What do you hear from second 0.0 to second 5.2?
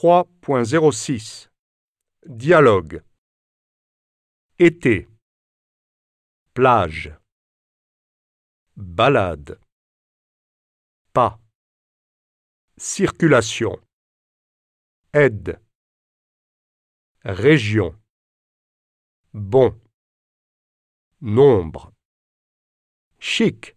3.06 Dialogue. Été.